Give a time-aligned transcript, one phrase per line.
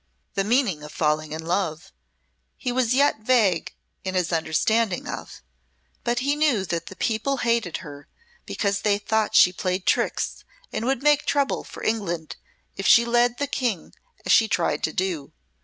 [0.33, 1.93] The meaning of "falling in love"
[2.57, 5.43] he was yet vague in his understanding of,
[6.03, 8.07] but he knew that the people hated her
[8.47, 10.43] because they thought she played tricks
[10.73, 12.35] and would make trouble for England
[12.75, 13.93] if she led the King
[14.25, 15.33] as she tried to do.